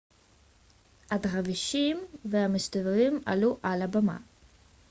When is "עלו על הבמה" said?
3.25-4.17